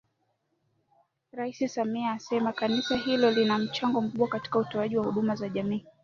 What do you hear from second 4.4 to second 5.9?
utoaji wa huduma za jamii